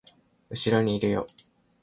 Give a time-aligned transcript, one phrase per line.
[0.49, 1.27] 後ろにいるよ